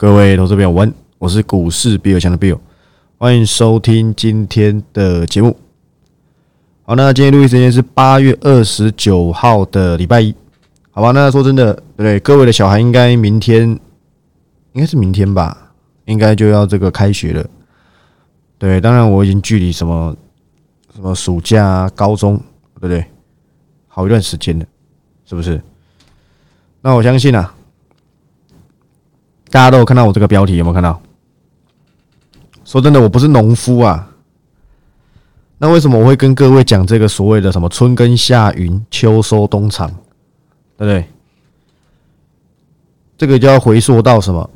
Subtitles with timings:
[0.00, 2.58] 各位投资朋友，晚，我是股市比尔强的 Bill，
[3.18, 5.54] 欢迎收听今天的节目。
[6.84, 10.34] 好，那今天录音时间是八月二十九号的礼拜一，
[10.90, 11.10] 好吧？
[11.10, 13.68] 那说真的，对各位的小孩应该明天，
[14.72, 15.70] 应该是明天吧，
[16.06, 17.46] 应该就要这个开学了。
[18.56, 20.16] 对，当然我已经距离什么
[20.94, 22.38] 什么暑假、高中，
[22.76, 23.04] 对不对？
[23.86, 24.64] 好一段时间了，
[25.26, 25.60] 是不是？
[26.80, 27.54] 那我相信啊，
[29.50, 31.00] 大家都有看到我这个标题，有没有看到？
[32.64, 34.06] 说真的，我不是农夫啊。
[35.58, 39.88] 那为什么我会跟各位讲这个所谓的什么春耕夏耘秋收冬藏，
[40.78, 41.04] 对不对？
[43.18, 44.48] 这个就要回溯到什么？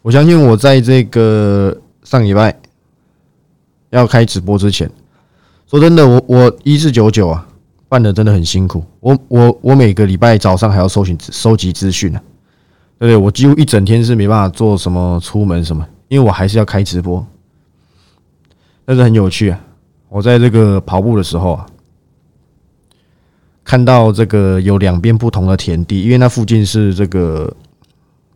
[0.00, 2.58] 我相信我在这个上礼拜
[3.90, 4.90] 要开直播之前，
[5.66, 7.46] 说真的，我我一四九九啊，
[7.88, 8.82] 办的真的很辛苦。
[9.00, 12.22] 我我我每个礼拜早上还要搜寻收集资讯啊，
[13.08, 13.16] 对？
[13.16, 17.26] 我几乎一整天是没办法做什么出门什么，因为我还是要开直播，
[18.84, 19.60] 但是很有趣啊。
[20.08, 21.66] 我在这个跑步的时候啊，
[23.64, 27.56] 看到这个有两边不同的田地，因为那附近是这个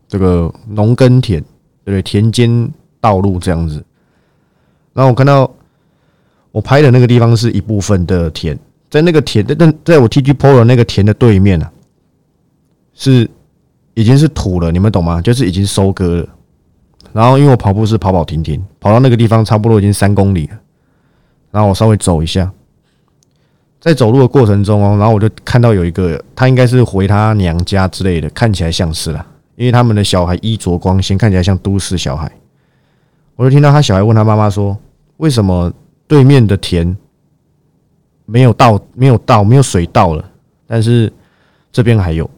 [0.09, 1.44] 这个农耕田，
[1.84, 2.00] 对？
[2.00, 3.84] 田间道路这样子。
[4.94, 5.48] 然后我看到
[6.50, 11.70] 我拍的那个地方是一部分的田，在那个田的，但在我 T G PO 的那个田的对面啊，
[12.94, 13.28] 是
[13.97, 15.22] 已经是土了，你们懂吗？
[15.22, 16.28] 就是已经收割了。
[17.14, 20.58] 然后因为我跑步是跑跑停停，跑到那个地方差不多已经三公里了。
[21.50, 22.53] 然后我稍微走一下，
[23.80, 32.31] 在走路的过程中哦，然后我就看到有一个，他应该是回他娘家之类的，看起来像是啦，因为他们的小孩衣着光鲜，看起来像都市小孩。
[33.34, 34.77] 我就听到他小孩问他妈妈说
[35.16, 35.72] ：“为什么
[36.06, 36.94] 对面的田
[38.27, 40.22] 没有稻，没有稻，没有水稻了？
[40.66, 41.10] 但是
[41.72, 42.28] 这边还有。”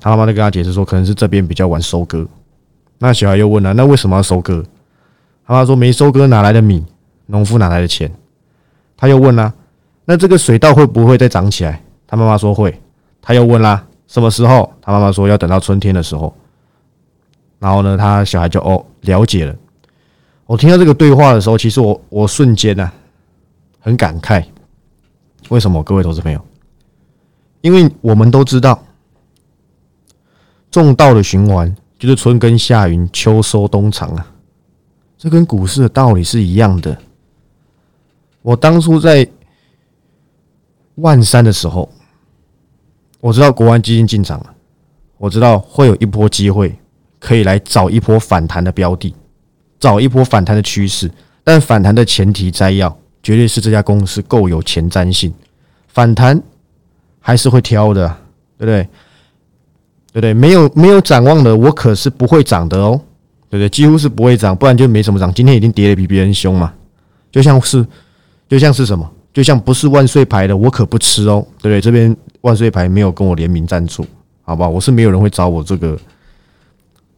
[0.00, 2.26] 他妈妈就跟他解释说：“可能是这边比较晚收割。”
[2.98, 4.64] 那小孩又问了：“那为什么要收割？”
[5.46, 6.84] 他妈说：“没收割哪来的米？
[7.26, 8.10] 农夫哪来的钱？”
[8.96, 9.52] 他又问啦
[10.04, 12.78] ：“那这个水稻会不会再长起来？”他妈妈说会。
[13.20, 16.34] 他又问啦：“什么时候？”他妈妈说要等到春天的时候。
[17.58, 19.54] 然后呢，他小孩就哦了解了。
[20.46, 22.90] 我听到这个对话的时候，其实我我瞬间呢
[23.80, 24.44] 很感慨。
[25.48, 25.82] 为什么？
[25.82, 26.40] 各位投资朋友，
[27.60, 28.82] 因为我们都知道，
[30.70, 34.26] 种稻的循环就是春耕夏耘秋收冬藏啊，
[35.16, 36.96] 这跟股市的道理是一样的。
[38.42, 39.28] 我当初在
[40.96, 41.88] 万三的时候，
[43.20, 44.54] 我知道国安基金进场了，
[45.16, 46.78] 我知道会有一波机会
[47.18, 49.14] 可以来找一波反弹的标的，
[49.80, 51.10] 找一波反弹的趋势。
[51.42, 55.32] 但反弹的前提摘要，绝对是这家公司够有前瞻性。
[55.88, 56.40] 反弹
[57.20, 58.06] 还是会挑的，
[58.56, 58.88] 对不对？
[60.12, 60.34] 对不对？
[60.34, 63.00] 没有没有展望的，我可是不会涨的哦，
[63.50, 63.68] 对不对？
[63.68, 65.32] 几乎是不会涨，不然就没什么涨。
[65.32, 66.72] 今天已经跌的比别人凶嘛，
[67.30, 67.86] 就像是。
[68.48, 69.06] 就像是什么？
[69.30, 71.82] 就像不是万岁牌的，我可不吃哦，对不对？
[71.82, 74.02] 这边万岁牌没有跟我联名赞助，
[74.40, 74.70] 好不好？
[74.70, 75.98] 我是没有人会找我这个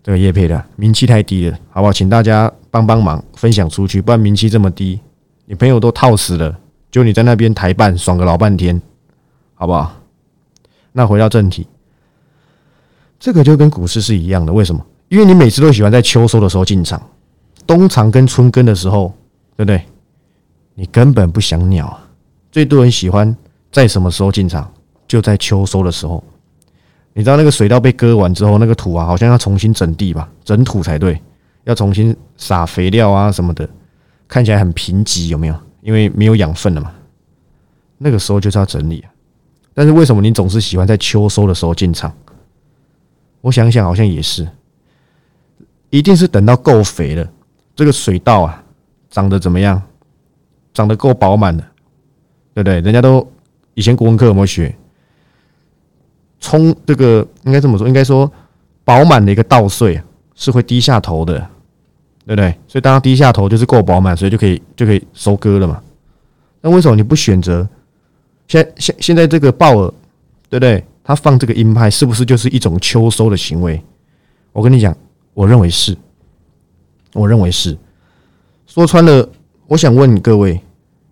[0.03, 1.93] 这个叶配的，名气太低了，好不好？
[1.93, 4.99] 请大家帮帮忙，分享出去，不然名气这么低，
[5.47, 6.59] 你朋友都套死了，
[6.91, 8.83] 就你在那边台办爽个老半天，
[9.55, 9.95] 好不好？
[10.91, 11.65] 那回到正题，
[13.21, 14.85] 这个就跟股市是一样的，为什么？
[15.09, 17.01] 因为你每次都喜欢在秋收的时候进场，
[17.67, 19.13] 冬藏跟春耕的时候，
[19.57, 19.85] 对不对？
[20.75, 22.09] 你根本不想鸟啊！
[22.51, 23.37] 最多人喜欢
[23.71, 24.73] 在什么时候进场？
[25.07, 26.25] 就在秋收的时候。
[27.13, 31.21] 你知道那个水稻被割完之后，那个土啊，好像要重新整地吧，整土才对，
[31.65, 33.69] 要重新撒肥料啊什么的，
[34.27, 35.55] 看起来很贫瘠，有没有？
[35.83, 36.93] 因为没有养分了嘛。
[37.99, 39.11] 那个时候就是要整理啊。
[39.75, 42.11] 但是为什么你总是喜欢在秋收的时候进场？
[43.41, 44.47] 我想想，好像也是，
[45.89, 47.29] 一定是等到够肥了，
[47.75, 48.63] 这个水稻啊，
[49.11, 49.81] 长得怎么样？
[50.73, 51.63] 长得够饱满的，
[52.55, 52.81] 对不对？
[52.81, 53.27] 人家都
[53.75, 54.75] 以前国文课有没有学？
[56.39, 58.31] 冲这个应该这么说，应该说
[58.85, 60.01] 饱满的一个稻穗
[60.35, 61.35] 是会低下头的，
[62.25, 62.51] 对不对？
[62.69, 65.83] 所以当它低下头就是够饱满，所以就可以就可以收割了嘛。
[66.61, 67.69] 那为什么你不选择
[68.47, 69.93] 现现现在这个鲍尔，
[70.49, 70.85] 对不对？
[71.03, 73.83] 他放这个鹰派是不是就是一种秋收的行为？
[74.53, 74.97] 我跟你讲，
[75.35, 75.97] 我认为是，
[77.13, 77.77] 我认为是。
[78.67, 79.29] 说穿了。
[79.67, 80.61] 我想问各位，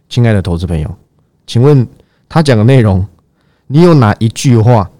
[0.08, 0.92] 亲爱的投资朋友，
[1.46, 1.86] 请问
[2.28, 3.06] 他讲的内容，
[3.68, 4.90] 你有哪一句话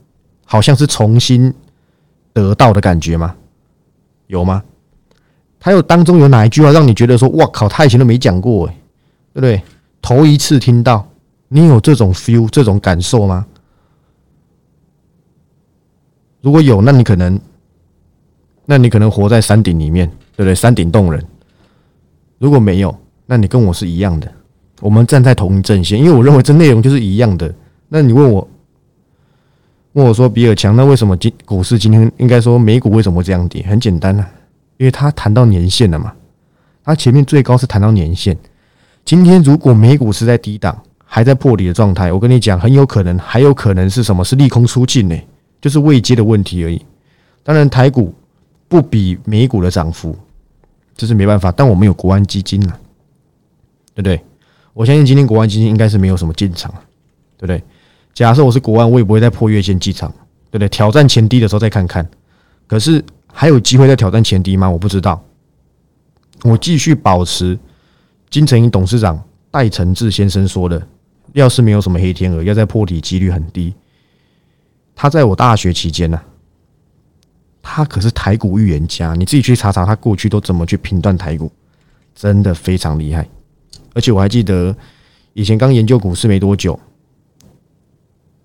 [0.44, 1.52] 好像是重新
[2.32, 3.35] 得到的感觉吗？
[4.29, 4.62] 有吗？
[5.58, 8.76] 他有当中有哪一句话让你觉得说，哇靠，他以前都没讲过，哎，
[9.32, 9.61] 对不对？
[10.00, 11.05] 头一次听到，
[11.49, 13.44] 你有这种 feel 这种感受吗？
[16.40, 17.38] 如果有，那你可能
[18.64, 20.06] 那你可能活在山顶里面，
[20.37, 20.55] 对不对？
[20.55, 21.25] 山顶洞人。
[22.38, 22.96] 如果没有，
[23.26, 24.31] 那你跟我是一样的，
[24.81, 27.52] 我们站在同一阵线，因为我认为这内容就是一样的。
[27.88, 28.49] 那你问我，
[29.94, 33.64] 问我说比尔强，那为什么今股市今天应该说美股为什么这样跌？
[33.67, 34.31] 很简单啊，
[34.76, 36.12] 因为它谈到年限了嘛，
[36.85, 38.37] 它前面最高是谈到年限。
[39.05, 44.23] 今天如果美股是在低档，还在破底的状态，我跟你讲，很有可能还有可能是什么？
[44.23, 45.17] 是利空出尽呢？
[45.60, 46.84] 就是未接的问题而已。
[47.43, 48.14] 当然，台股
[48.69, 50.16] 不比美股的涨幅，
[50.96, 51.50] 这是没办法。
[51.50, 52.81] 但我们有国安基金了，
[53.94, 54.20] 对不对？
[54.75, 56.72] 我相信今天国安基金应该是没有什么进场，
[57.37, 57.62] 对不对？
[58.14, 60.10] 假设我是国安，我也不会再破月线进场，
[60.50, 60.69] 对不对？
[60.69, 62.08] 挑战前低的时候再看看。
[62.66, 63.02] 可是
[63.32, 64.69] 还有机会再挑战前低吗？
[64.69, 65.22] 我不知道。
[66.44, 67.58] 我继续保持
[68.31, 69.20] 金城银董事长
[69.50, 70.87] 戴承志先生说的。
[71.34, 73.75] 要是没有什么黑天鹅，要在破底几率很低。
[75.00, 76.21] 他在我大学期间呢，
[77.62, 81.49] 他可是台股预言家，你自己去查查他过去都怎么去评断台股，
[82.17, 83.25] 真的非常厉害。
[83.95, 84.75] 而且我还记得
[85.35, 86.77] 以前刚研究股市没多久，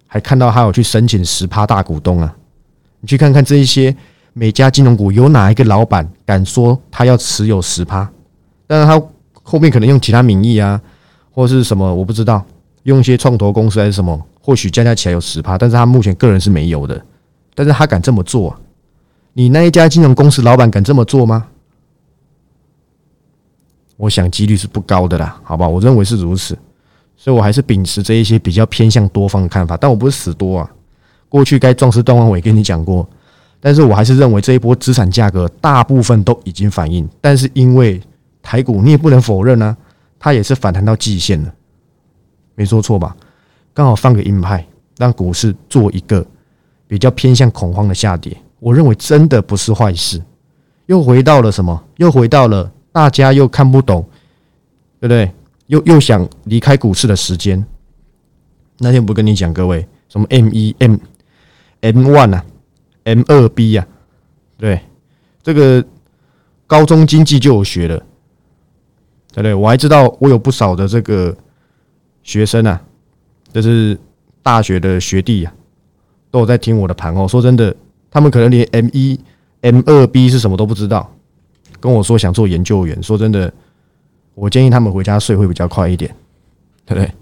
[0.06, 2.36] 还看到他有去申请十趴大股东啊。
[3.00, 3.96] 你去看看这一些
[4.34, 8.08] 每家金融股有哪一个老板敢说他要持有十趴？
[8.68, 9.04] 但是他
[9.42, 10.80] 后面可能用其他名义啊，
[11.32, 12.46] 或是什么，我不知道。
[12.84, 17.02] 用一些创投公司还是什么，或许加加起来有十趴，但是他目前个人是没有的。
[17.56, 18.54] 但是他敢这么做，
[19.32, 21.48] 你那一家金融公司老板敢这么做吗？
[23.96, 26.58] 我想几率是不高的啦，好吧，我认为是如此，
[27.16, 29.78] 所以我还是秉持这一些比较偏向多方的看法。
[29.78, 30.70] 但我不是死多啊，
[31.30, 33.08] 过去该壮士断腕，我也跟你讲过。
[33.62, 38.02] 但是我还是认为这一波资产价格大部分都已经反映，但是因为
[38.42, 39.78] 台股你也不能否认呢，
[40.20, 41.54] 它也是反弹到季线了。
[42.56, 43.16] 没说错吧？
[43.74, 44.66] 刚好放个鹰派，
[44.98, 46.26] 让股市做一个
[46.88, 48.36] 比较偏向恐慌的下跌。
[48.60, 50.22] 我认为真的不是坏事。
[50.86, 51.84] 又回到了什么？
[51.98, 54.06] 又回到了大家又看不懂，
[55.00, 55.32] 对不对？
[55.68, 57.66] 又又想离开股市的时间。
[58.80, 60.98] 那天不跟你讲，各位什么 M 一 M
[61.82, 62.46] M one 啊
[63.06, 63.88] ，M 二 B 呀？
[64.58, 64.80] 对，
[65.42, 65.84] 这个
[66.68, 67.98] 高中经济就有学了，
[69.32, 69.54] 对不对？
[69.54, 71.36] 我还知道我有不少的这个。
[72.26, 72.82] 学生啊，
[73.54, 73.96] 这是
[74.42, 75.54] 大学的学弟啊，
[76.32, 77.28] 都有在听我的盘哦。
[77.28, 77.74] 说真的，
[78.10, 79.20] 他们可能连 M 一、
[79.62, 81.08] M 二 B 是什么都不知道，
[81.80, 83.02] 跟我说想做研究员。
[83.04, 83.54] 说真的，
[84.34, 86.10] 我建议他们回家睡会比较快一点，
[86.84, 87.14] 对不对？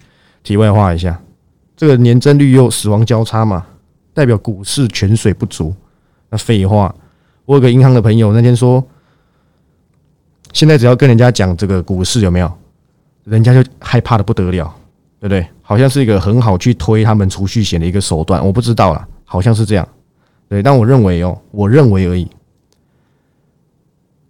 [0.41, 1.21] 题外话一下，
[1.75, 3.67] 这个年增率又死亡交叉嘛，
[4.13, 5.75] 代表股市泉水不足。
[6.29, 6.95] 那废话，
[7.43, 8.81] 我有个银行的朋友那天说，
[10.53, 12.49] 现在只要跟人家讲这个股市有没有，
[13.25, 14.73] 人家就害怕的不得了。
[15.21, 15.47] 对不对？
[15.71, 19.87] 好像是一个很好去推他们储蓄险的一个手段，我不知道啦，好像是这样。
[20.49, 22.27] 对，但我认为哦，我认为而已，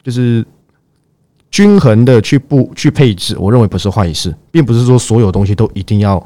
[0.03, 0.45] 就是
[1.49, 6.23] 均衡的去布去配置，我认为不是坏事，并不是说所有东西都一定要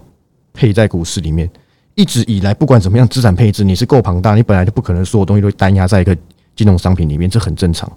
[0.52, 1.50] 配在股市里面。
[1.94, 6.14] 一直以来，不管怎么样，资产配置你是够庞大，你本来就不可能所有东西都单压在一个
[6.58, 7.90] 金融商品里面，这很正常。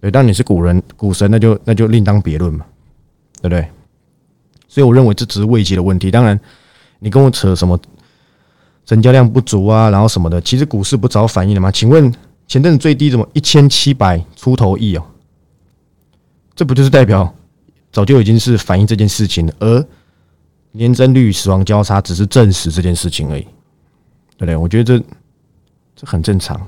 [0.00, 2.66] 对，但你是股人股神，那就那就另当别论嘛，
[3.40, 3.68] 对不对？
[4.76, 6.10] 所以我认为这只是未接的问题。
[6.10, 6.38] 当然，
[6.98, 7.80] 你跟我扯什么
[8.84, 11.70] 成交量不足啊，然后什么的，其实股市不早反应了吗？
[11.70, 12.12] 请问
[12.46, 15.02] 前阵子最低怎么一千七百出头亿哦？
[16.54, 17.34] 这不就是代表
[17.90, 19.86] 早就已经是反映这件事情了，而
[20.72, 23.44] 年增率、死亡交叉只是证实这件事情而已，
[24.36, 24.56] 对不对？
[24.56, 25.04] 我觉得这
[25.96, 26.60] 这很正常。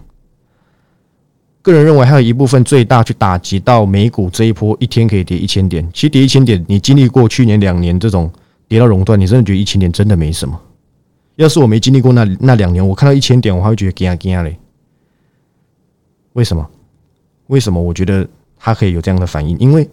[1.69, 5.87] 个人认为，还有一部分最大去打击到美股这一波，一天可以跌一千点。
[5.93, 8.33] 其实跌一千点，你经历过去年两年这种
[8.67, 10.59] 跌到熔断，你真的觉得一千点真的没什么。
[11.37, 14.59] 要是我没经历过那那两年，我看到一千点，我还会觉得惊啊惊啊嘞。
[16.33, 16.69] 为什么？
[17.49, 17.81] 为什么？
[17.81, 18.27] 我觉得
[18.59, 19.89] 它可以有这样的反应，因为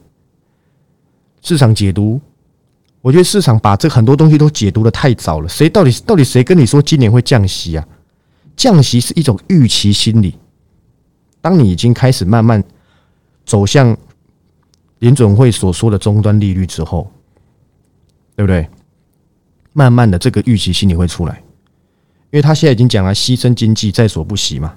[1.41, 2.19] 市场解读，
[3.01, 5.49] 我觉得市场把这很多东西都解读的太早了。
[5.49, 7.87] 谁到底到底谁跟你说今年会降息啊？
[8.55, 10.35] 降息是一种预期心理。
[11.45, 12.63] 当你已经开始慢慢
[13.45, 13.95] 走向
[14.97, 17.07] 联准会所说的终端利率之后，
[18.35, 18.67] 对不对？
[19.71, 21.35] 慢慢的，这个预期心理会出来，
[22.31, 24.73] 因为他现在已经讲了，牺牲经济在所不惜嘛，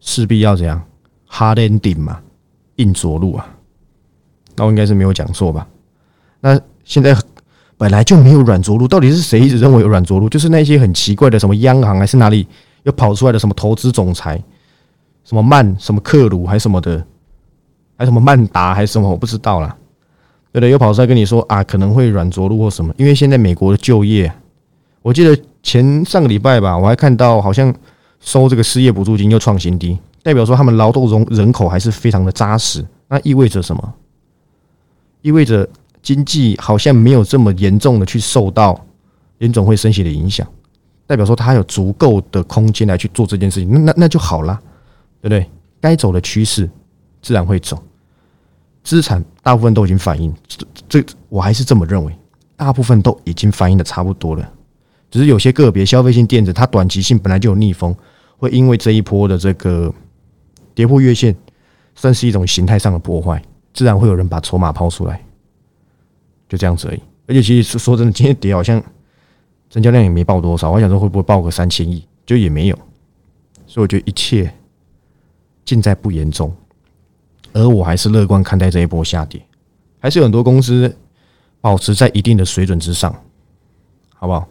[0.00, 0.82] 势必要怎样
[1.28, 2.18] ？hard ending 嘛，
[2.76, 3.46] 硬着陆啊。
[4.56, 5.68] 那我应该是没有讲错吧？
[6.40, 7.14] 那现在
[7.76, 10.30] 本来就没有软着陆，到底是谁一直认为有软着陆？
[10.30, 12.48] 就是那些很奇怪的什么央行还是哪里
[12.84, 14.42] 又跑出来的什么投资总裁？
[15.24, 17.04] 什么曼什么克鲁还什么的，
[17.96, 19.76] 还什么曼达还是什么，我不知道啦。
[20.52, 24.32] 对的，又跑出来跟你说啊，可能会软着陆或什么，因为现在美国的就业，
[25.02, 27.74] 我记得前上个礼拜吧，我还看到好像
[28.20, 32.84] 收这个失业补助金又创新低，代表说他们劳动人人口还是非常的扎实。
[33.08, 33.94] 那意味着什么？
[35.22, 35.68] 意味着
[36.02, 38.78] 经济好像没有这么严重的去受到
[39.38, 40.46] 联总会升息的影响，
[41.06, 43.70] 代表说它有足够的空间来去做这件事情。
[43.72, 44.60] 那那那就好了，
[45.24, 45.50] 对不对？
[45.80, 46.68] 该走的趋势
[47.22, 47.82] 自然会走，
[48.82, 52.14] 资产大部分都已经反映，这这我还是这么认为，
[52.56, 54.52] 大部分都已经反映的差不多了。
[55.10, 57.96] 只是有些个别消费性电子，它短期性本来就有逆风，
[58.36, 59.90] 会因为这一波的这个
[60.74, 61.34] 跌破月线，
[61.94, 65.24] 算是一种形态上的破坏，自然会有人把筹码抛出来，
[66.50, 67.00] 就这样子而已。
[67.26, 68.82] 而且其实说真的，今天跌好像
[69.70, 72.78] 成交量也没爆多少，我想说会不会爆个三千亿，就也没有。
[73.66, 74.52] 所以我觉得一切。
[75.64, 76.54] 尽在不严重，
[77.52, 79.42] 而我还是乐观看待这一波下跌，
[79.98, 80.94] 还是有很多公司
[81.60, 83.14] 保持在一定的水准之上，
[84.14, 84.46] 好不好？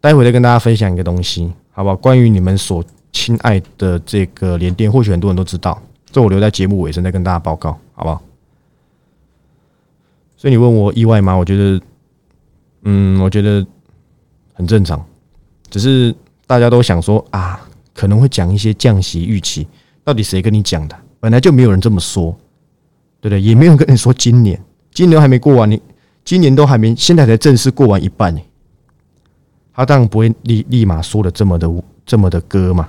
[0.00, 1.96] 待会再跟大家分享一个东西，好不好？
[1.96, 5.80] 关于你们所亲爱的这个联电，或许很多人都知道，
[6.10, 8.22] 这我留在节目尾声再跟大家报告，好不好？
[10.36, 11.34] 所以你问我意外吗？
[11.34, 11.80] 我觉得，
[12.82, 13.66] 嗯，我觉得
[14.54, 15.04] 很正常，
[15.68, 16.14] 只是
[16.46, 17.65] 大家都想说啊。
[17.96, 19.66] 可能会讲一些降息预期，
[20.04, 20.94] 到底谁跟你讲的？
[21.18, 22.30] 本来就没有人这么说，
[23.20, 23.40] 对不对？
[23.40, 24.62] 也没有跟你说今年，
[24.92, 25.80] 今年还没过完，你
[26.24, 28.40] 今年都还没，现在才正式过完一半呢。
[29.72, 31.70] 他当然不会立立马说的这么的
[32.04, 32.88] 这么的割嘛。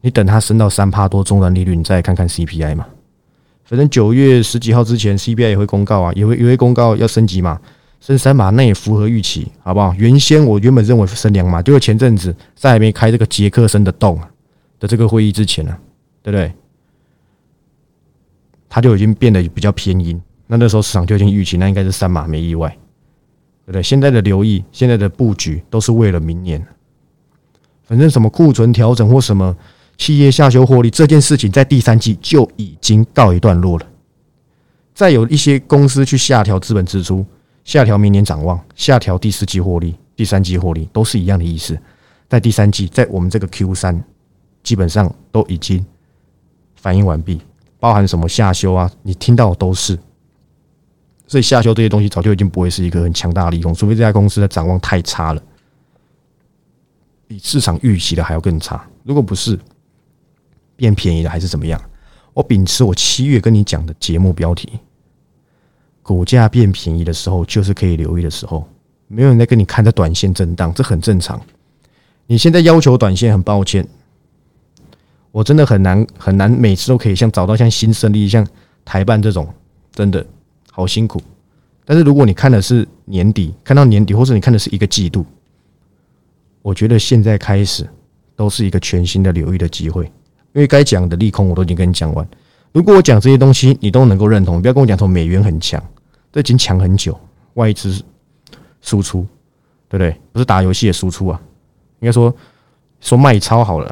[0.00, 2.86] 你等他升到三帕多终端利率，你再看看 CPI 嘛。
[3.64, 7.60] 反正九月十几号之前，CPI 也会公告啊，也会也会公告要升级嘛。
[8.00, 9.92] 升三码那也符合预期，好不好？
[9.94, 14.18] 原先我原本认为升两码，就是前阵子在还没开这个杰克森的洞
[14.78, 15.76] 的这个会议之前呢，
[16.22, 16.52] 对不对？
[18.68, 20.20] 它就已经变得比较偏阴。
[20.46, 22.68] 那那时候市场就已经预期，那应该是三码，没意外，
[23.66, 23.82] 对不对？
[23.82, 26.64] 现在的留意，现在的布局都是为了明年。
[27.84, 29.56] 反正什么库存调整或什么
[29.96, 33.86] 企业下修获利这件事情，在第三季就已经告一段落了。
[34.94, 37.26] 再有一些公司去下调资本支出。
[37.68, 41.78] 下调明年展望，下调第四季获利、第三季获利，都是一样的意思。
[42.26, 44.02] 在第三季，在我们这个 Q 三，
[44.62, 45.84] 基本上都已经
[46.76, 47.42] 反应完毕，
[47.78, 49.98] 包含什么下修啊，你听到的都是。
[51.26, 55.42] 所以下修这些东西，早就已经不会是一个很强大的利空，除非这家公司的展望太差了，
[57.26, 58.82] 比市场预期的还要更差。
[59.04, 59.60] 如果不是
[60.74, 61.78] 变便宜了，还是怎么样？
[62.32, 64.80] 我秉持我七月跟你讲的节目标题。
[66.08, 68.66] 股价变便宜的时候，就是可以留意的时候。
[69.08, 71.38] 没有人在跟你看着短线震荡，这很正常。
[72.26, 73.86] 你现在要求短线，很抱歉，
[75.30, 78.46] 我真的很难很难，每次都可以像找到像新胜利、像
[78.86, 79.46] 台办这种，
[79.92, 80.24] 真的
[80.70, 81.20] 好辛苦。
[81.84, 85.26] 但是如果你看的是年底，看到年底，或者你看的是一个季度，
[86.62, 87.86] 我觉得现在开始
[88.34, 90.06] 都是一个全新的留意的机会，
[90.54, 92.26] 因为该讲的利空我都已经跟你讲完。
[92.72, 95.82] 如果我讲这些东西你都能够认同，不要跟我讲说美元很强。
[96.32, 97.18] 这已经强很久，
[97.54, 98.02] 外资
[98.80, 99.26] 输出，
[99.88, 100.20] 对不对？
[100.32, 101.40] 不是打游戏的输出啊，
[102.00, 102.34] 应该说
[103.00, 103.86] 说卖超好了，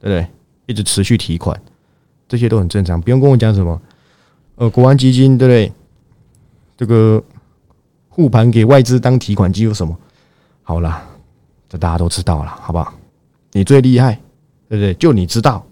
[0.00, 0.26] 对不对？
[0.66, 1.60] 一直持续提款，
[2.26, 3.80] 这些都很正常，不用跟我讲什么。
[4.56, 5.72] 呃，国安基金对不对？
[6.76, 7.22] 这个
[8.08, 9.96] 护盘给外资当提款机有什么？
[10.62, 11.06] 好啦，
[11.68, 12.92] 这大家都知道了，好不好？
[13.52, 14.14] 你最厉害，
[14.68, 14.94] 对不对？
[14.94, 15.64] 就你知道，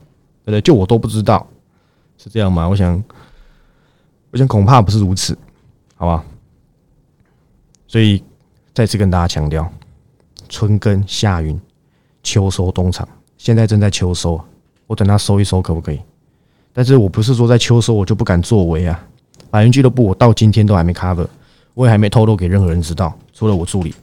[0.45, 0.61] 对不对？
[0.61, 1.47] 就我都不知道，
[2.17, 2.69] 是这样吗？
[2.69, 3.03] 我想，
[4.31, 5.37] 我想恐怕不是如此。
[6.05, 6.25] 好吧，
[7.87, 8.23] 所以
[8.75, 9.67] 再次跟大家强调，
[10.51, 11.59] 春耕夏耘，
[12.23, 13.09] 秋收冬藏，
[13.39, 14.39] 现在正在秋收，
[14.87, 15.99] 我等它收一收可不可以？
[16.75, 19.03] 但是我不是说在秋收我就不敢作为啊，
[19.49, 21.27] 百元俱乐部我到今天都还没 cover，
[21.73, 23.95] 我也还没透露给任何人知道，除了我助理，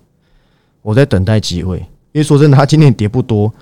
[0.82, 1.78] 我在等待机会。
[2.14, 3.54] 因为说真的，他今天跌不多，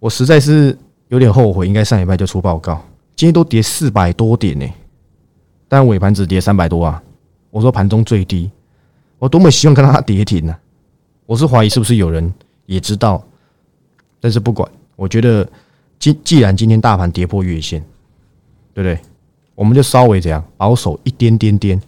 [0.00, 0.76] 我实在是
[1.08, 2.74] 有点后悔，应该上礼拜就出报告，
[3.14, 4.68] 今天都跌四百多点呢，
[5.66, 7.02] 但尾盘只跌三百多啊。
[7.56, 8.50] 我说盘中最低，
[9.18, 10.54] 我多么希望看到它跌停呢？
[11.24, 12.30] 我是怀疑是不是有人
[12.66, 13.26] 也知道，
[14.20, 15.48] 但是不管，我觉得
[15.98, 17.80] 既既然今天大盘跌破月线，
[18.74, 19.00] 对不对？
[19.54, 21.80] 我们就稍微这样保守一点点点。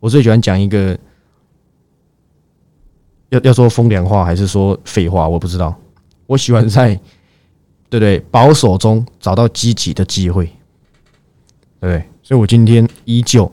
[0.00, 0.98] 我最喜欢讲一个，
[3.28, 5.72] 要要说风凉话还是说废话，我不知道。
[6.26, 6.96] 我喜欢在
[7.88, 10.46] 对不对保守中找到积极的机会，
[11.78, 12.04] 对不对？
[12.24, 13.48] 所以我今天依旧。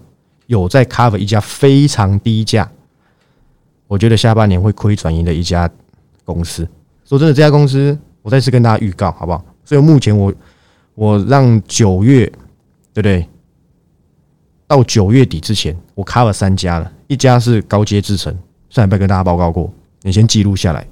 [0.54, 2.70] 有在 cover 一家非常低价，
[3.88, 5.68] 我觉得下半年会亏转盈的一家
[6.24, 6.68] 公司。
[7.04, 9.44] 说真的，这家公司我再次跟大家预告，好不好？
[9.66, 10.32] 所以目前我
[10.94, 12.26] 我让九月，
[12.94, 13.28] 对不对？
[14.68, 16.92] 到九月底之前，我 cover 三家了。
[17.08, 18.36] 一家是高阶制程，
[18.70, 19.72] 上礼拜跟大家报告过，
[20.04, 20.88] 你先记录下来。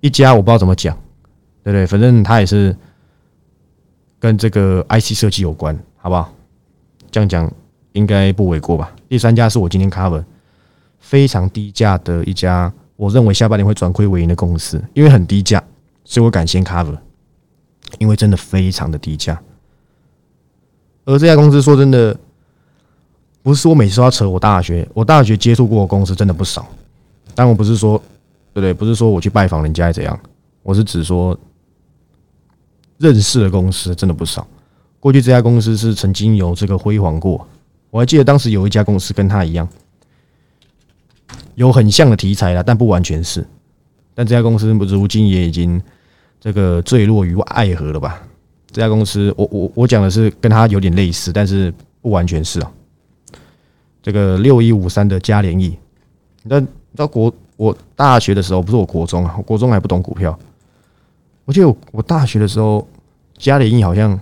[0.00, 0.96] 一家我不知道怎么讲，
[1.62, 1.86] 对不对？
[1.86, 2.76] 反正他也是
[4.18, 6.32] 跟这个 IC 设计有关，好不好？
[7.10, 7.50] 这样讲
[7.92, 8.92] 应该不为过吧？
[9.08, 10.24] 第三家是我今天 cover
[10.98, 15.62] 非常低价的一家，我认为下半年会转亏为盈的公司，因为很低价，
[16.04, 16.96] 所以我敢先 cover，
[17.98, 19.40] 因为真的非常的低价。
[21.04, 22.16] 而这家公司说真的，
[23.42, 26.66] 不是我每次都要扯我大学，我大学接触过的公司真的不少。
[27.34, 27.98] 但我不是说，
[28.52, 28.74] 对不对？
[28.74, 30.18] 不是说我去拜访人家怎样，
[30.62, 31.38] 我是指说。
[33.00, 34.44] 认识的公司真的不少。
[34.98, 37.46] 过去这家公司是曾经有这个辉煌过，
[37.90, 39.68] 我还记得当时有一家公司跟他一样，
[41.54, 43.46] 有很像的题材啦，但不完全是。
[44.14, 45.80] 但这家公司如今也已经
[46.40, 48.22] 这个坠落于爱河了吧？
[48.70, 52.72] 这家公司，我我我讲的是跟他有点类似，但是不完全是啊。
[54.02, 55.78] 这个六一五三的嘉联益，
[56.42, 60.38] 你知道国我大学的时候不是我国中啊，我国中还不懂股票。
[61.44, 62.86] 我记得我大学的时候，
[63.36, 64.18] 嘉联益好像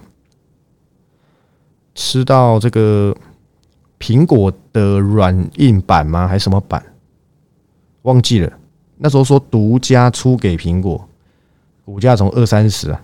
[1.95, 3.17] 吃到这个
[3.99, 6.27] 苹果的软硬板吗？
[6.29, 6.85] 还是什么板？
[8.03, 8.53] 忘记了。
[8.99, 11.09] 那时候说独家出给苹果，
[11.85, 13.03] 股价从二三十啊，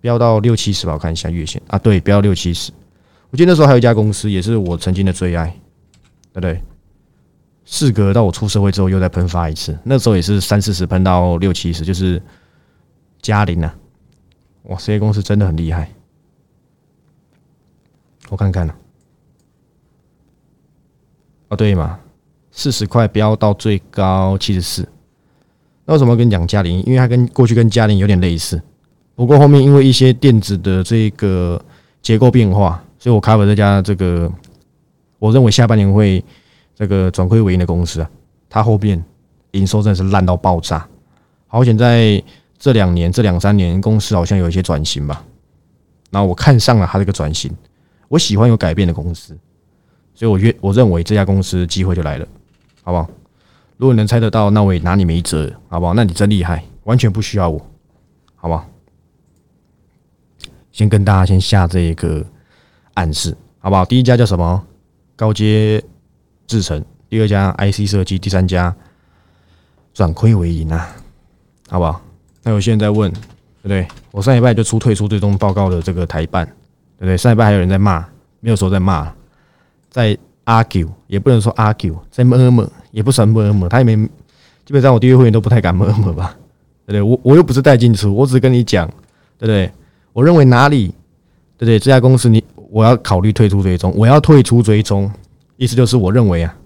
[0.00, 0.94] 飙到六七十吧。
[0.94, 2.72] 我看一下月线啊，对，飙到六七十。
[3.30, 5.46] 我记得那时候还有一家公司，也是我曾经的最爱，
[6.32, 6.60] 对不对？
[7.64, 9.78] 事隔到我出社会之后，又再喷发一次。
[9.84, 12.20] 那时候也是三四十喷到六七十，就是
[13.22, 13.76] 嘉陵啊！
[14.64, 15.88] 哇，这些公司真的很厉害。
[18.28, 18.74] 我看看呢，
[21.50, 22.00] 哦对嘛，
[22.50, 24.88] 四十块飙到最高七十四。
[25.84, 26.82] 那为什么跟你讲嘉陵？
[26.84, 28.60] 因为它跟过去跟嘉陵有点类似，
[29.14, 31.62] 不过后面因为一些电子的这个
[32.00, 34.32] 结构变化，所以我 cover 这家这个，
[35.18, 36.24] 我认为下半年会。
[36.72, 38.10] 这个转亏为盈的公司啊，
[38.48, 39.04] 它后边
[39.50, 40.88] 营收真的是烂到爆炸。
[41.46, 42.22] 好险在
[42.58, 45.22] 这两年、这两三年，公司好像有一些转型吧。
[46.08, 47.54] 那我看上了它这个转型，
[48.08, 49.36] 我喜欢有改变的公司，
[50.20, 52.28] 所以我约我认为这家公司机会就来了，
[52.82, 53.08] 好不好？
[53.78, 55.94] 如果你能猜得到，那我也拿你没辙，好不好？
[55.94, 57.58] 那你真厉害，完全不需要我，
[58.36, 58.68] 好不好？
[60.72, 62.22] 先跟大家先下这一个
[62.92, 63.82] 暗示，好不好？
[63.82, 64.62] 第一家叫什么？
[65.16, 65.82] 高阶。
[66.46, 68.74] 制成第二家 IC 设计，第三家
[69.94, 70.94] 转亏为盈啊，
[71.68, 72.02] 好不好？
[72.42, 73.86] 那有些人在问，对不对？
[74.10, 76.44] 我上礼拜就出退出最终报告的这个台办，
[76.98, 77.16] 对不对？
[77.16, 78.04] 上礼拜还有人在骂，
[78.40, 79.14] 没有说在骂，
[79.90, 83.96] 在 argue，也不能说 argue，在摸摸也不算摸摸他也没，
[84.64, 86.36] 基本上我订阅会员都不太敢摸摸吧，
[86.86, 87.02] 对不对？
[87.02, 88.86] 我我又不是带进出，我只是跟你讲，
[89.36, 89.70] 对不对？
[90.12, 90.88] 我认为哪里，
[91.58, 91.78] 对不对？
[91.78, 95.10] 这家公司你我要考虑退出追踪，我要退出追踪。
[95.56, 96.56] 意思就是，我认为啊，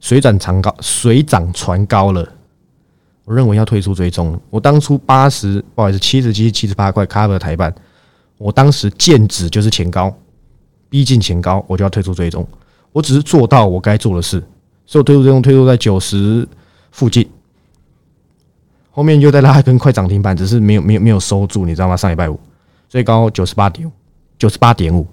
[0.00, 2.26] 水涨船高，水涨船高了。
[3.24, 4.40] 我认为要退出追踪。
[4.48, 7.74] 我当初八十，不好意思，七十七、七十八块 cover 台版，
[8.38, 10.10] 我当时见指就是前高，
[10.88, 12.46] 逼近前高，我就要退出追踪。
[12.92, 14.42] 我只是做到我该做的事，
[14.86, 16.46] 所以我退出追踪，退出在九十
[16.90, 17.28] 附近。
[18.90, 21.96] 后面又在拉一根快涨停板，只是没有没有没有收住，你知道吗？
[21.96, 22.38] 上礼拜五
[22.88, 23.90] 最高九十八点
[24.38, 25.06] 九十八点五，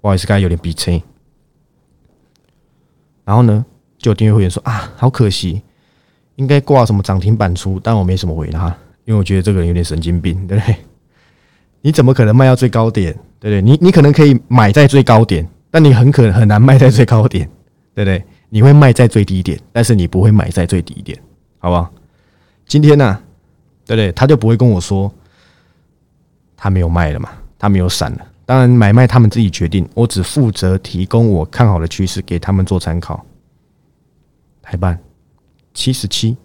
[0.00, 0.92] 不好意思，刚才有点逼车。
[3.24, 3.64] 然后呢，
[3.98, 5.62] 就有订阅会员说啊，好可惜，
[6.36, 8.68] 应该挂什么涨停板出，但我没什么回他，
[9.04, 10.76] 因为我觉得这个人有点神经病，对不对？
[11.80, 13.12] 你怎么可能卖到最高点？
[13.40, 13.62] 对不对？
[13.62, 17.50] 你你可能可以买在最高点，但你很可能很难卖在最高点，
[17.96, 18.24] 对不对？
[18.48, 21.20] 你会卖在最低点，但是你不会买在最低点，
[21.58, 21.92] 好不好？
[22.64, 23.20] 今天呢，
[23.84, 24.12] 对不对？
[24.12, 25.12] 他就不会跟我说
[26.56, 28.24] 他没有卖了嘛，他没有闪了。
[28.46, 33.26] 当然，买卖他们自己决定，我只负责提供我看好的趋势给他们做参考。
[34.62, 34.96] 台办
[35.72, 36.36] 七十七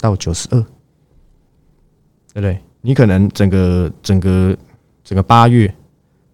[0.00, 2.58] 到九十二，对不对？
[2.80, 4.56] 你可能整个整个
[5.04, 5.68] 整个八月，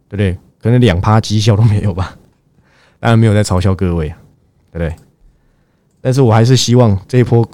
[0.08, 0.38] 对不对？
[0.58, 2.16] 可能两趴绩效都没有吧？
[3.00, 4.08] 当然没有在嘲笑各位，
[4.70, 4.94] 对不对？
[6.00, 7.48] 但是我还是希望这一波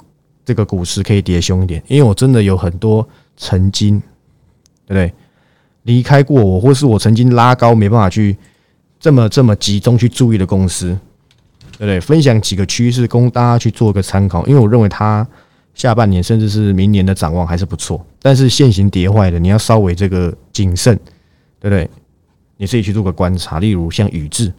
[0.45, 3.99] 这个股市可以跌凶一点，因为我真的有很多曾经，
[4.85, 5.13] 对不对？
[5.83, 8.37] 离开过我，或是我曾经拉高没办法去
[8.99, 10.97] 这么这么集中去注意的公司，
[11.77, 11.99] 对不对？
[12.01, 15.25] 分享几个趋势供大家去做个参考，因为我认为它
[15.73, 18.05] 下半年甚至是明年的展望还是不错。
[18.21, 20.93] 但是现行跌坏的，你要稍微这个谨慎，
[21.59, 21.89] 对不对？
[22.57, 23.59] 你自己去做个观察。
[23.59, 24.51] 例如像宇智，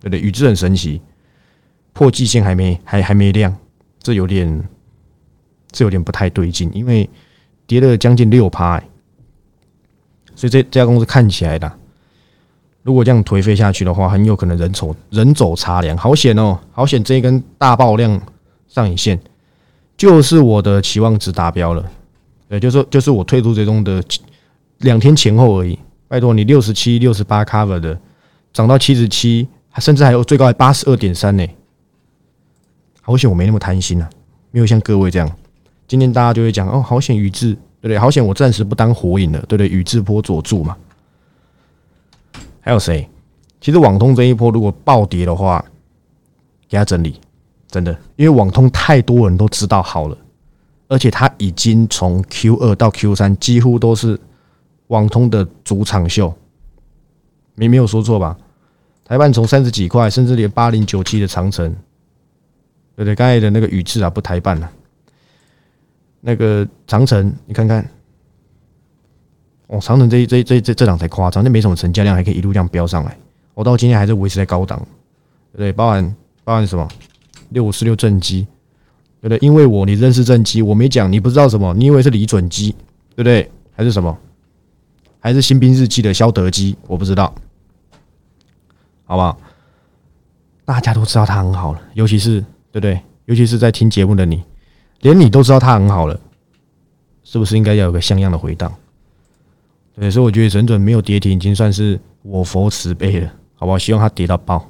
[0.00, 0.20] 对不对？
[0.20, 1.00] 宇智很神奇，
[1.92, 3.54] 破季线还没还还没亮，
[4.02, 4.68] 这有点
[5.70, 7.08] 这有点不太对劲，因为
[7.66, 8.82] 跌了将近六趴。
[10.34, 11.70] 所以这这家公司看起来的，
[12.82, 17.04] 如果这样颓废下去的话，很有可能人走人走茶凉，好险哦，好险！
[17.04, 18.18] 这一根大爆量
[18.66, 19.20] 上影线，
[19.98, 21.84] 就是我的期望值达标了。
[22.48, 24.02] 对，就是说，就是我退出追踪的
[24.78, 28.00] 两天前后而已，拜托你六十七、六十八 cover 的，
[28.52, 29.46] 涨到七十七，
[29.78, 31.46] 甚至还有最高还八十二点三呢。
[33.00, 34.10] 好险我没那么贪心啊，
[34.50, 35.30] 没有像各位这样。
[35.86, 37.98] 今天大家就会讲哦，好险宇智，对不对？
[37.98, 39.68] 好险我暂时不当火影了，对不对？
[39.68, 40.76] 宇智波佐助嘛。
[42.60, 43.08] 还有谁？
[43.60, 45.64] 其实网通这一波如果暴跌的话，
[46.68, 47.20] 给他整理，
[47.68, 50.16] 真的，因为网通太多人都知道好了，
[50.88, 54.18] 而且它已经从 Q 二到 Q 三几乎都是。
[54.90, 56.34] 网通的主场秀，
[57.54, 58.36] 没没有说错吧？
[59.10, 61.74] 台办从三十几块，甚至连八零九七的长城，
[62.94, 64.70] 对对，刚才的那个宇智啊，不台办了。
[66.20, 67.84] 那个长城，你看看，
[69.66, 73.18] 哦，长城这这这这这档才夸张，那没什么成交量，还可以一路这样飙上来。
[73.52, 74.78] 我到今天还是维持在高档，
[75.50, 75.72] 对不对？
[75.72, 76.86] 包含包含什么？
[77.48, 78.46] 六五四六正机，
[79.20, 79.38] 对不对？
[79.44, 81.74] 因为我你认识正机，我没讲，你不知道什么？
[81.74, 82.70] 你以为是李准基，
[83.16, 83.50] 对不对？
[83.72, 84.16] 还是什么？
[85.18, 87.34] 还是新兵日记的肖德基，我不知道，
[89.10, 89.36] 好不好？
[90.64, 93.02] 大家都知道他很好了，尤其是对不对？
[93.24, 94.40] 尤其是在听节目的你，
[95.00, 96.16] 连你都知道他很好了，
[97.24, 98.72] 是不是应该要有个像样的回档？
[99.96, 103.76] 对，所以我觉得整准没有跌停，已经算是我佛慈悲了，好不好？
[103.76, 104.64] 希望他跌到爆，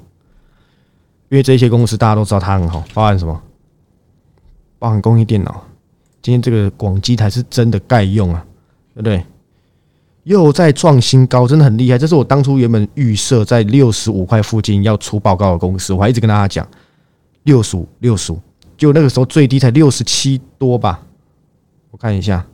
[1.29, 3.39] 因为这些公司大家都知道他很好，包含什么？
[4.79, 5.63] 包含工艺电脑，
[6.23, 8.43] 今天这个广基台是真的盖用啊，
[8.95, 9.23] 对不对？
[10.23, 11.97] 又在创新高，真的很厉害。
[11.97, 16.67] 这是我当初原本预设在六十五块附近要出报告的公司，我还一直跟大家讲
[17.43, 18.39] 六十五、六十五，
[18.77, 21.01] 就那个时候最低才六十七多吧。
[21.89, 22.45] 我看一下，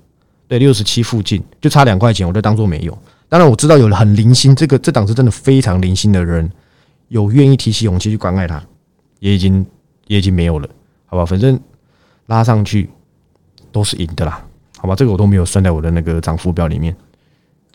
[0.48, 2.98] 对，六十七附近就差两块钱，我就当做没有。
[3.28, 6.50] 当然我知道有很零星，这个这档是真的非常零星的人，
[7.10, 8.64] 有愿意提起勇气去关爱他，
[9.20, 9.66] 也已经
[10.08, 10.70] 也已经没有了，
[11.06, 11.26] 好吧？
[11.26, 11.60] 反正
[12.28, 12.90] 拉上去
[13.74, 14.42] 都是赢的啦，
[14.78, 14.96] 好吧？
[14.96, 16.96] 这个我都没有算在我的那个涨幅表里面。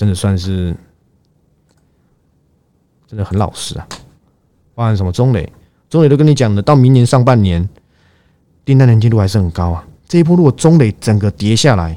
[0.03, 0.75] 真的算是
[3.07, 3.87] 真的很老实啊！
[4.75, 5.49] 包含什么中磊，
[5.88, 7.69] 中磊都跟你讲的，到明年上半年
[8.65, 9.87] 订单能见度还是很高啊。
[10.09, 11.97] 这一波如果中磊整个跌下来，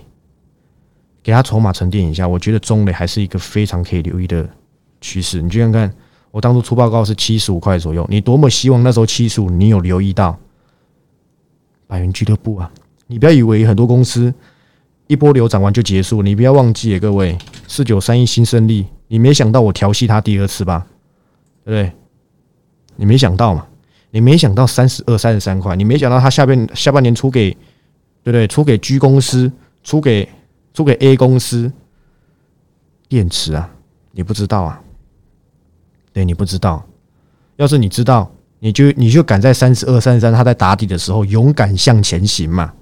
[1.24, 4.48] 给他筹码沉淀一下，我觉得中磊还是一个非常可以留意的
[5.02, 5.42] 趋势。
[5.42, 5.92] 你去看看，
[6.30, 10.38] 我当初出报告是七十五块左右，你多么希望那时候七十五，你有留意到
[11.88, 12.72] 百元俱乐部啊？
[13.08, 14.32] 你不要以为很多公司。
[15.08, 20.86] 一波流涨完就结束，你不要忘记，各位四九三一新胜利，你没想到我调戏他第二次吧？
[21.64, 21.92] 对不对？
[22.96, 23.68] 你没想到嘛？
[24.12, 27.52] 你没想到三十二、三十三块，你没想到他下边下半年出给，
[28.24, 28.48] 对不对？
[28.48, 29.52] 出给 G 公司，
[29.84, 30.30] 出给
[30.74, 31.72] 出给 A 公司
[33.10, 33.70] 电池啊？
[34.12, 34.82] 你不知道啊？
[36.14, 36.86] 对你不知道，
[37.58, 42.74] 要是你知道，你就你就敢在三十二、三十三他在打底的时候勇敢向前行嘛？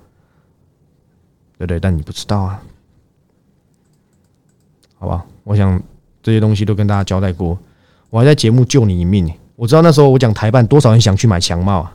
[1.57, 2.61] 对不对，但你不知道啊，
[5.03, 5.25] 好吧？
[5.43, 5.81] 我想
[6.21, 7.57] 这些东西都跟大家交代过，
[8.09, 9.29] 我还在节目救你一命。
[9.57, 11.93] 我知道那时候我讲台办，多少人想去买强帽啊？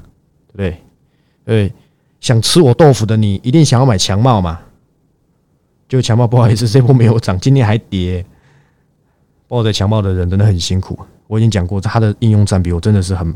[0.48, 0.82] 对不对？
[1.46, 1.72] 对，
[2.20, 4.60] 想吃我豆腐的你，一定想要买强帽嘛？
[5.88, 8.22] 就强帽，不好意思，这波没有涨，今天还跌。
[9.46, 10.98] 抱着强帽的人真的很辛苦。
[11.28, 13.34] 我已经讲过，他的应用占比，我真的是很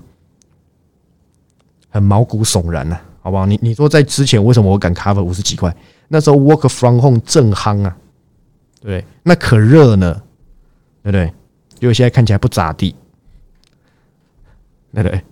[1.88, 3.46] 很毛骨悚然呐，好不好？
[3.46, 5.74] 你你说在之前为什么我敢 cover 五十几块？
[6.08, 7.96] 那时候 work from home 正夯啊，
[8.82, 10.12] 对，那可热呢，
[11.02, 11.32] 对不对？
[11.80, 12.94] 因为现在看起来不咋地，
[14.92, 15.22] 对不对？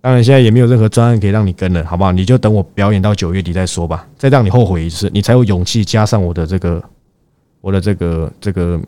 [0.00, 2.12] 当然现在也没有任何专案可以让你跟了，好不好？
[2.12, 6.82] 你就等我表演到九月底再说吧，再让你后悔一次，你才有勇气加上我的这个，
[7.60, 8.80] 我的这个这个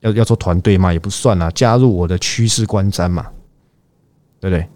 [0.00, 3.26] 要要做团队嘛，也不算啊，加入我的趋势观瞻嘛，
[4.40, 4.66] 对不对？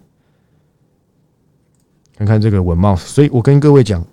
[2.16, 4.04] 看看这个文茂，所以我跟各位讲。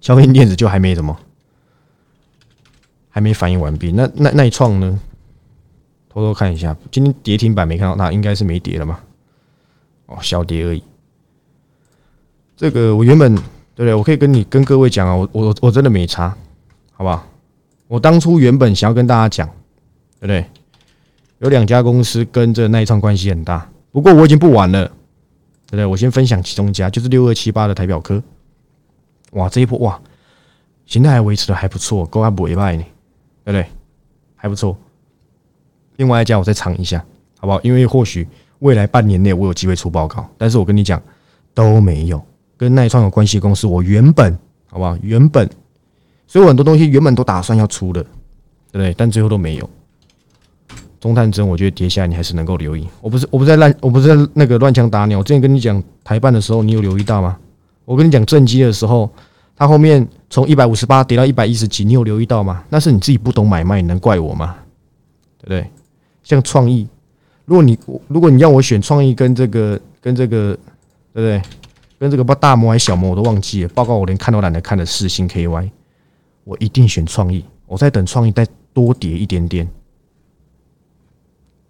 [0.00, 1.18] 消费电子就还没什么，
[3.18, 3.90] 还没反应完毕。
[3.90, 4.96] 那那那一创呢？
[6.08, 9.00] 偷偷看一下，今天跌停板没看到，那应该是没跌了嘛？
[10.06, 10.80] 哦，小跌而已。
[12.56, 13.42] 这个我原本对
[13.78, 13.94] 不对？
[13.94, 16.28] 我可以跟你跟各位讲啊，我我我真的没差，
[16.92, 17.26] 好不好？
[17.88, 19.48] 我当初原本想要跟大家讲，
[20.20, 20.44] 对不对？
[21.40, 24.86] 有两家公司跟这那一创关系很大，不过我已经不玩了，
[25.66, 25.86] 对不对？
[25.86, 28.22] 我先分享其中一家，就是六二七八的台表科。
[29.32, 30.00] 哇，这一波哇，
[30.86, 32.84] 形态还维持的还不错，够还不委败呢，
[33.48, 33.66] 对不对？
[34.36, 34.76] 还不错。
[35.96, 37.02] 另外一家我再尝一下，
[37.40, 37.58] 好不好？
[37.62, 41.02] 因为或许未来半年内我有机会出报告，但是我跟你讲
[41.54, 42.22] 都没有
[42.58, 44.38] 跟耐创有关系的公司，我原本
[44.70, 44.94] 好不好？
[45.00, 45.48] 原本，
[46.26, 48.92] 所以很多东西原本都打算要出的，对不对？
[48.98, 49.70] 但最后都没有。
[51.00, 52.86] 中探针，我觉得跌下来你还是能够留意。
[53.00, 55.20] 我不是我不是在乱我不是在那个乱枪打鸟。
[55.20, 57.38] 我之前跟你讲台办的时候，你有留意到吗？
[57.86, 59.10] 我跟你讲正机的时候，
[59.58, 62.62] 它后面从一百五十八跌到一百一十几，你有留意到吗？
[62.70, 64.56] 那是你自己不懂买卖，你能怪我吗？
[65.38, 65.68] 对不对？
[66.22, 66.86] 像创意，
[67.44, 70.56] 如果你如果你要我选创意跟这个跟这个，
[71.12, 71.42] 对不对？
[71.98, 73.68] 跟这个不大模还是小模我都忘记了。
[73.70, 75.68] 报告我连看都懒得看的四星 KY，
[76.44, 77.44] 我一定选创意。
[77.66, 79.68] 我在等创意再多跌一点点，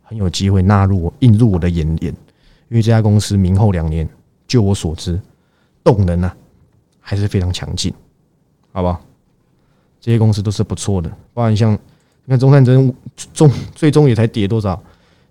[0.03, 2.13] 很有机会纳入我映入我的眼帘。
[2.69, 4.07] 因为这家公司明后两年，
[4.47, 5.19] 就我所知，
[5.83, 6.37] 动能啊
[7.09, 7.91] 还是非常强劲，
[8.71, 9.01] 好不好？
[9.99, 12.95] 这些公司都是不错的，包含像你看中山真
[13.33, 14.79] 中最终也才跌多少，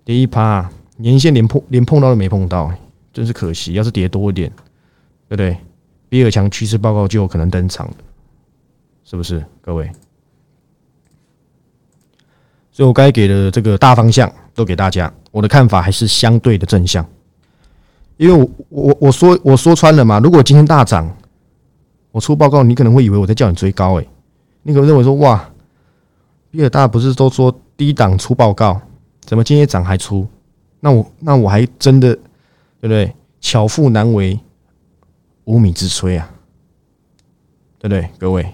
[0.04, 2.68] 跌一趴，年线连碰连碰到都没碰到，
[3.12, 3.74] 真是可惜。
[3.74, 4.50] 要是跌多一点，
[5.28, 5.56] 对不对？
[6.08, 7.94] 比尔强趋势报告就有可能登场了，
[9.04, 9.44] 是不是？
[9.60, 9.88] 各位，
[12.72, 17.06] 所以我该给的这个大方向都给大家，我的看法还是相对的正向。
[18.16, 18.34] 因为
[18.68, 21.08] 我我我说我说穿了嘛，如果今天大涨，
[22.20, 24.08] 出报告，你可能会以为我在叫你追高，诶，
[24.62, 25.48] 你可能认为说哇，
[26.50, 28.80] 比尔大不是都说低档出报告，
[29.20, 30.26] 怎么今天涨还出？
[30.80, 32.14] 那我那我还真的
[32.80, 33.14] 对不对？
[33.40, 34.38] 巧妇难为
[35.44, 36.30] 无米之炊啊，
[37.78, 38.46] 对不对，各位？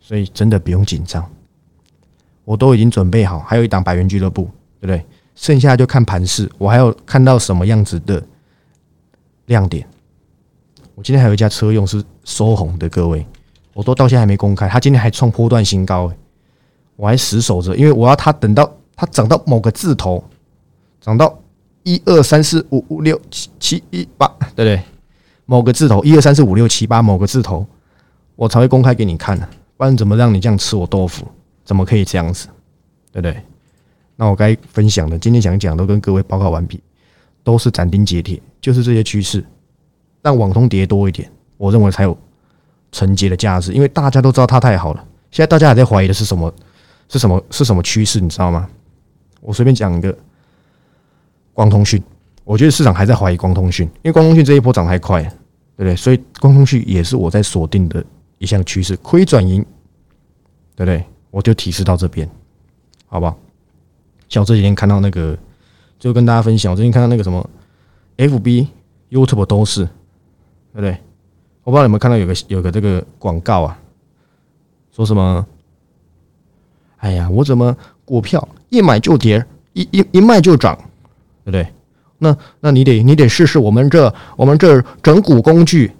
[0.00, 1.24] 所以真的不用紧张，
[2.44, 4.44] 我都已经准备好，还有一档百元俱乐部，
[4.80, 5.04] 对不对？
[5.34, 8.22] 剩下就看盘势，我还要看到什么样子的。
[9.46, 9.88] 亮点，
[10.98, 13.24] 我今天还有一家车用是收红的，各位，
[13.72, 16.12] 我都到现在还没公开，它今天还创波段新高，
[16.96, 20.24] 我还死守着，因为我要它等到它涨到某个字头，
[21.00, 21.38] 涨到
[21.84, 24.82] 一二三四五五六七七一八，对不对？
[25.46, 27.64] 某个字头一二三四五六七八某个字头，
[28.34, 31.24] 我才会公开给你看的，不然怎么让你这样吃我豆腐？
[31.64, 32.48] 怎么可以这样子？
[33.12, 33.40] 对不对？
[34.16, 36.82] 那我该分享的，今天想讲都跟各位报告完毕，
[37.44, 38.42] 都是斩钉截铁。
[38.60, 39.44] 就是这些趋势，
[40.20, 42.16] 但网通跌多一点，我认为才有
[42.92, 45.04] 承接的价值，因为大家都知道它太好了。
[45.30, 46.52] 现在大家还在怀疑的是什么？
[47.08, 47.42] 是什么？
[47.50, 48.20] 是什么趋势？
[48.20, 48.68] 你知道吗？
[49.40, 50.16] 我随便讲一个，
[51.52, 52.02] 光通讯。
[52.44, 55.94] 我觉得市场还在怀疑光通讯，因为光通讯这一波涨太快，对不对？
[55.94, 58.02] 所以光通讯也是我在锁定的
[58.38, 59.62] 一项趋势，亏转盈，
[60.74, 61.04] 对不对？
[61.30, 62.28] 我就提示到这边，
[63.06, 63.38] 好不好？
[64.30, 65.36] 像我这几天看到那个，
[65.98, 67.48] 就跟大家分享，我最近看到那个什么。
[68.16, 68.68] F B、
[69.10, 69.88] YouTube 都是，
[70.72, 70.96] 对不对？
[71.64, 73.78] 我不知道有没有看到有个有个这个广告啊，
[74.90, 75.46] 说什么？
[76.98, 80.76] 哎呀，我怎么股票一买就跌，一一一卖就涨，
[81.44, 81.66] 对不对？
[82.18, 85.92] 那那你得你得试试我们这我们这整股工具，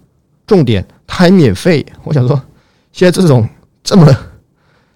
[0.47, 1.87] 重点它还免费。
[2.03, 2.41] 我想说，
[2.91, 3.49] 现在这种
[3.85, 4.13] 这么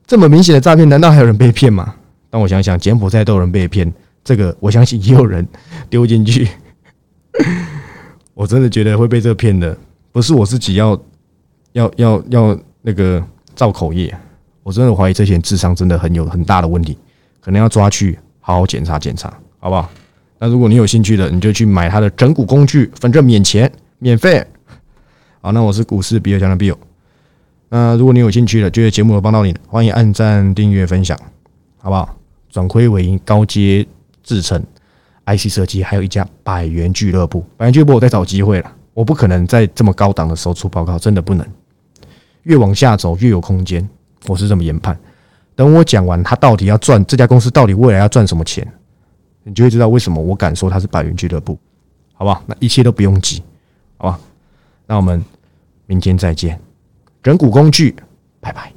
[0.06, 1.94] 这么明显的诈骗，难道还有人被骗吗？
[2.30, 3.92] 但我想想，柬埔寨都有人被骗，
[4.24, 5.46] 这个我相信也有人
[5.88, 6.48] 丢进去。
[8.34, 9.76] 我真的觉得会被这骗的，
[10.10, 10.98] 不是我自己要
[11.72, 13.22] 要要要那个
[13.54, 14.14] 造口业，
[14.62, 16.96] 我真的怀疑这些人智商真的很有很大的问题，
[17.40, 19.90] 可能要抓去好好检查检查，好不好？
[20.38, 24.44] 那如果你有兴趣的，你就去买他的整蛊工具，反正免钱免费。
[25.40, 26.76] 好，那我是股市比尔强的 Bill。
[27.68, 31.18] 那如果你有兴趣的，觉得节目有帮到你，欢迎按赞、订阅、分享，
[31.78, 32.16] 好不好？
[32.50, 33.86] 转亏为盈，高阶
[34.22, 34.62] 制成。
[35.26, 41.46] IC 设计还有一家百元俱乐部，百元俱乐部我在找机会了，我不可能在这么高档的时候出报告，真的不能。
[42.42, 43.88] 越往下走越有空间，
[44.26, 44.98] 我是这么研判。
[45.54, 48.66] 等我讲完，他到底要赚这家公司到底未来要赚什么钱，
[49.44, 51.58] 你就会知道为什么我敢说它是百元俱乐部，
[52.14, 52.42] 好不好？
[52.46, 53.42] 那一切都不用急，
[53.98, 54.18] 好吧？
[54.86, 55.24] 那我们
[55.86, 56.58] 明天再见，
[57.22, 57.94] 整股工具，
[58.40, 58.72] 拜拜。